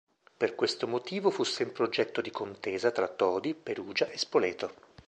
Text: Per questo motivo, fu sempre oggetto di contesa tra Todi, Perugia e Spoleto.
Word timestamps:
Per 0.37 0.55
questo 0.55 0.87
motivo, 0.87 1.29
fu 1.29 1.43
sempre 1.43 1.83
oggetto 1.83 2.21
di 2.21 2.31
contesa 2.31 2.89
tra 2.89 3.07
Todi, 3.07 3.53
Perugia 3.53 4.07
e 4.09 4.17
Spoleto. 4.17 4.73